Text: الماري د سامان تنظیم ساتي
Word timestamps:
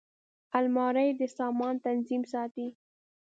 الماري 0.57 1.09
د 1.19 1.21
سامان 1.37 1.75
تنظیم 1.85 2.23
ساتي 2.33 2.67